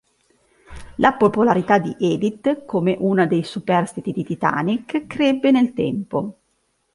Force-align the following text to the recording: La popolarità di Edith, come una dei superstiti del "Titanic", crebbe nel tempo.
La 0.95 1.13
popolarità 1.13 1.77
di 1.77 1.95
Edith, 1.99 2.65
come 2.65 2.95
una 2.99 3.27
dei 3.27 3.43
superstiti 3.43 4.11
del 4.11 4.25
"Titanic", 4.25 5.05
crebbe 5.05 5.51
nel 5.51 5.73
tempo. 5.73 6.39